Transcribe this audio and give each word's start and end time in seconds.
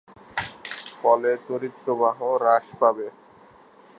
ফলে 0.99 1.31
তড়িৎ 1.45 1.73
প্রবাহ 1.83 2.17
হ্রাস 2.33 2.67
পাবে। 2.79 3.07